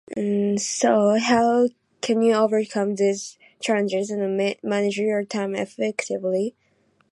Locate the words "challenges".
3.59-4.09